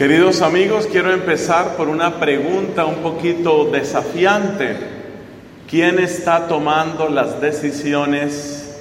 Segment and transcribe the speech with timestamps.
[0.00, 4.74] Queridos amigos, quiero empezar por una pregunta un poquito desafiante.
[5.68, 8.80] ¿Quién está tomando las decisiones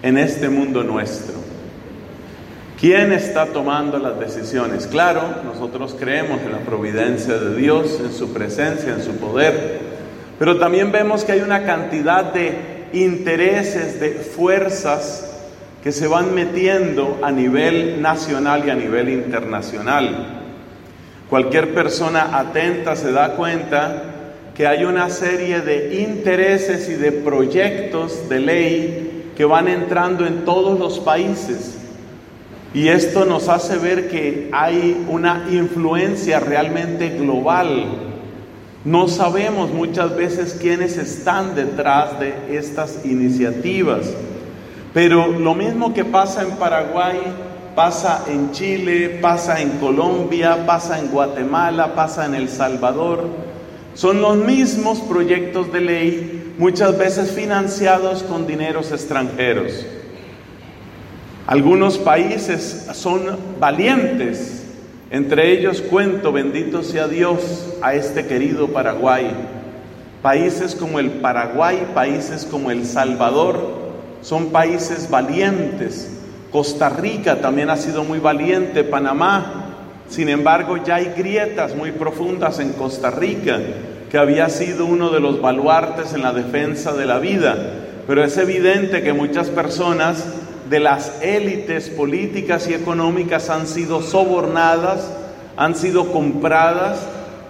[0.00, 1.34] en este mundo nuestro?
[2.78, 4.86] ¿Quién está tomando las decisiones?
[4.86, 9.80] Claro, nosotros creemos en la providencia de Dios, en su presencia, en su poder,
[10.38, 15.32] pero también vemos que hay una cantidad de intereses, de fuerzas
[15.82, 20.42] que se van metiendo a nivel nacional y a nivel internacional.
[21.34, 24.04] Cualquier persona atenta se da cuenta
[24.54, 30.44] que hay una serie de intereses y de proyectos de ley que van entrando en
[30.44, 31.76] todos los países.
[32.72, 37.86] Y esto nos hace ver que hay una influencia realmente global.
[38.84, 44.08] No sabemos muchas veces quiénes están detrás de estas iniciativas.
[44.92, 47.18] Pero lo mismo que pasa en Paraguay,
[47.74, 53.28] pasa en Chile, pasa en Colombia, pasa en Guatemala, pasa en El Salvador.
[53.94, 59.86] Son los mismos proyectos de ley, muchas veces financiados con dineros extranjeros.
[61.46, 64.64] Algunos países son valientes,
[65.10, 69.30] entre ellos cuento, bendito sea Dios, a este querido Paraguay.
[70.22, 73.84] Países como el Paraguay, países como El Salvador,
[74.22, 76.23] son países valientes.
[76.54, 79.74] Costa Rica también ha sido muy valiente, Panamá.
[80.08, 83.58] Sin embargo, ya hay grietas muy profundas en Costa Rica,
[84.08, 87.56] que había sido uno de los baluartes en la defensa de la vida.
[88.06, 90.26] Pero es evidente que muchas personas
[90.70, 95.10] de las élites políticas y económicas han sido sobornadas,
[95.56, 97.00] han sido compradas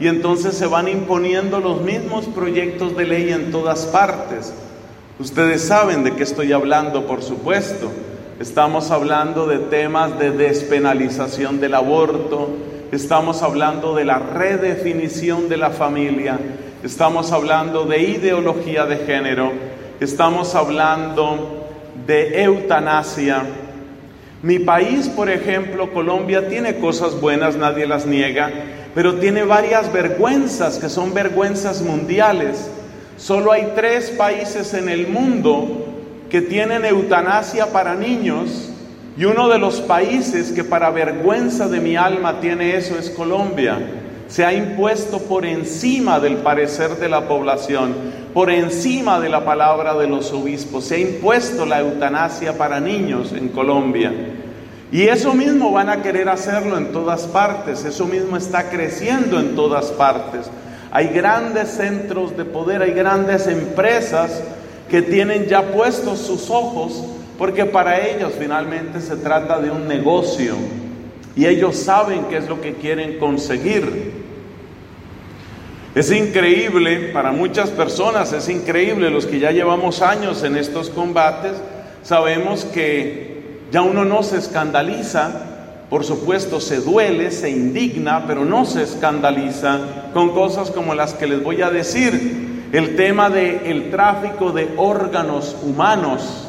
[0.00, 4.54] y entonces se van imponiendo los mismos proyectos de ley en todas partes.
[5.18, 7.92] Ustedes saben de qué estoy hablando, por supuesto.
[8.40, 12.48] Estamos hablando de temas de despenalización del aborto,
[12.90, 16.40] estamos hablando de la redefinición de la familia,
[16.82, 19.52] estamos hablando de ideología de género,
[20.00, 21.68] estamos hablando
[22.08, 23.44] de eutanasia.
[24.42, 28.50] Mi país, por ejemplo, Colombia, tiene cosas buenas, nadie las niega,
[28.96, 32.68] pero tiene varias vergüenzas que son vergüenzas mundiales.
[33.16, 35.83] Solo hay tres países en el mundo
[36.34, 38.68] que tienen eutanasia para niños
[39.16, 43.78] y uno de los países que para vergüenza de mi alma tiene eso es Colombia.
[44.26, 47.94] Se ha impuesto por encima del parecer de la población
[48.34, 50.86] por encima de la palabra de los obispos.
[50.86, 54.12] Se ha impuesto la eutanasia para niños en Colombia.
[54.90, 59.54] Y eso mismo van a querer hacerlo en todas partes, eso mismo está creciendo en
[59.54, 60.50] todas partes.
[60.90, 64.42] Hay grandes centros de poder, hay grandes empresas
[64.88, 67.04] que tienen ya puestos sus ojos
[67.38, 70.54] porque para ellos finalmente se trata de un negocio
[71.36, 74.12] y ellos saben qué es lo que quieren conseguir.
[75.94, 81.52] Es increíble, para muchas personas es increíble, los que ya llevamos años en estos combates,
[82.02, 85.32] sabemos que ya uno no se escandaliza,
[85.90, 89.80] por supuesto se duele, se indigna, pero no se escandaliza
[90.12, 92.53] con cosas como las que les voy a decir.
[92.74, 96.48] El tema del el tráfico de órganos humanos.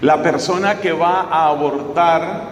[0.00, 2.44] La persona que va a abortar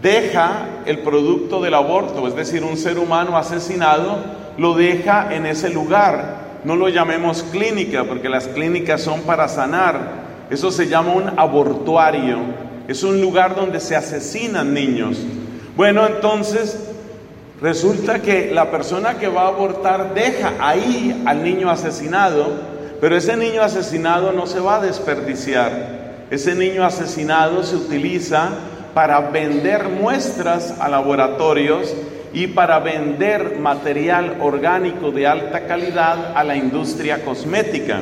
[0.00, 4.18] deja el producto del aborto, es decir, un ser humano asesinado,
[4.58, 6.36] lo deja en ese lugar.
[6.62, 10.46] No lo llamemos clínica, porque las clínicas son para sanar.
[10.50, 12.38] Eso se llama un abortuario.
[12.86, 15.18] Es un lugar donde se asesinan niños.
[15.76, 16.89] Bueno, entonces
[17.60, 22.54] resulta que la persona que va a abortar deja ahí al niño asesinado,
[23.00, 26.00] pero ese niño asesinado no se va a desperdiciar.
[26.30, 28.50] Ese niño asesinado se utiliza
[28.94, 31.94] para vender muestras a laboratorios
[32.32, 38.00] y para vender material orgánico de alta calidad a la industria cosmética.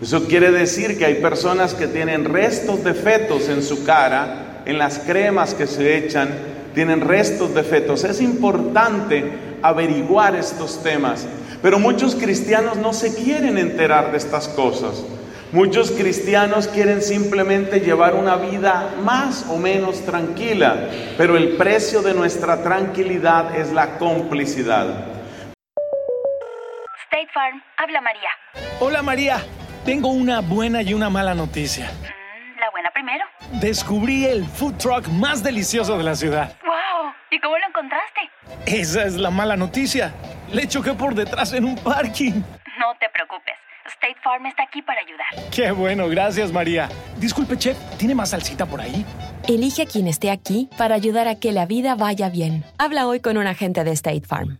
[0.00, 4.78] Eso quiere decir que hay personas que tienen restos de fetos en su cara, en
[4.78, 6.28] las cremas que se echan,
[6.76, 8.04] tienen restos de fetos.
[8.04, 9.32] Es importante
[9.62, 11.26] averiguar estos temas,
[11.62, 15.02] pero muchos cristianos no se quieren enterar de estas cosas.
[15.52, 22.12] Muchos cristianos quieren simplemente llevar una vida más o menos tranquila, pero el precio de
[22.12, 25.06] nuestra tranquilidad es la complicidad.
[27.06, 28.28] State Farm, habla María.
[28.80, 29.38] Hola María,
[29.86, 31.86] tengo una buena y una mala noticia.
[31.86, 33.24] Mm, la buena primero.
[33.62, 36.54] Descubrí el food truck más delicioso de la ciudad.
[36.64, 37.12] ¡Wow!
[37.30, 38.20] ¿Y cómo lo encontraste?
[38.66, 40.12] Esa es la mala noticia.
[40.52, 42.32] Le choqué por detrás en un parking.
[42.32, 43.54] No te preocupes.
[43.94, 45.50] State Farm está aquí para ayudar.
[45.52, 46.88] Qué bueno, gracias María.
[47.18, 49.04] Disculpe, chef, ¿tiene más salsita por ahí?
[49.46, 52.64] Elige a quien esté aquí para ayudar a que la vida vaya bien.
[52.78, 54.58] Habla hoy con un agente de State Farm.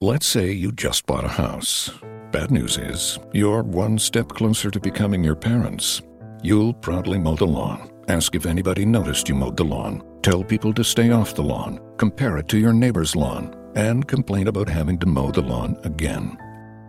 [0.00, 1.92] Let's say you just bought a house.
[2.32, 6.00] Bad news is, you're one step closer to becoming your parents.
[6.42, 10.72] You'll proudly mow the lawn, ask if anybody noticed you mowed the lawn, tell people
[10.74, 14.98] to stay off the lawn, compare it to your neighbor's lawn, and complain about having
[14.98, 16.36] to mow the lawn again.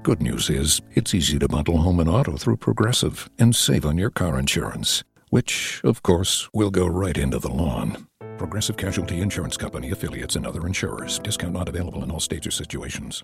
[0.03, 3.97] Good news is, it's easy to bundle home and auto through Progressive and save on
[3.97, 8.07] your car insurance, which, of course, will go right into the lawn.
[8.37, 11.19] Progressive Casualty Insurance Company affiliates and other insurers.
[11.19, 13.19] Discount not available in all states or situations.